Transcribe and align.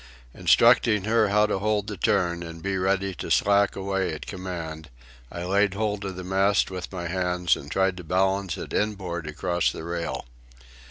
Instructing 0.33 1.03
her 1.03 1.29
how 1.29 1.45
to 1.45 1.59
hold 1.59 1.85
the 1.85 1.95
turn 1.95 2.41
and 2.41 2.63
be 2.63 2.75
ready 2.75 3.13
to 3.13 3.29
slack 3.29 3.75
away 3.75 4.11
at 4.11 4.25
command, 4.25 4.89
I 5.31 5.43
laid 5.43 5.75
hold 5.75 6.05
of 6.05 6.15
the 6.15 6.23
mast 6.23 6.71
with 6.71 6.91
my 6.91 7.07
hands 7.07 7.55
and 7.55 7.69
tried 7.69 7.97
to 7.97 8.03
balance 8.03 8.57
it 8.57 8.73
inboard 8.73 9.27
across 9.27 9.71
the 9.71 9.83
rail. 9.83 10.25